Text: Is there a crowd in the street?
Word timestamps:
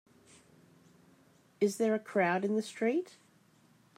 Is 1.59 1.77
there 1.77 1.93
a 1.93 1.99
crowd 1.99 2.43
in 2.43 2.55
the 2.55 2.63
street? 2.63 3.17